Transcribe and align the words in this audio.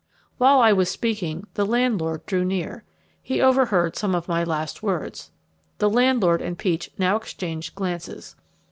While 0.39 0.59
I 0.61 0.73
was 0.73 0.89
speaking 0.89 1.45
the 1.53 1.63
landlord 1.63 2.25
drew 2.25 2.43
near. 2.43 2.83
He 3.21 3.39
overheard 3.39 3.95
some 3.95 4.15
of 4.15 4.27
my 4.27 4.43
last 4.43 4.81
words. 4.81 5.29
The 5.77 5.91
landlord 5.91 6.41
and 6.41 6.57
Peach 6.57 6.89
now 6.97 7.15
exchanged 7.17 7.75
glances. 7.75 8.35